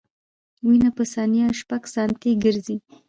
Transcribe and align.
وینه 0.67 0.89
په 0.97 1.03
ثانیه 1.13 1.45
شپږ 1.59 1.83
سانتي 1.93 2.31
ګرځي. 2.43 2.75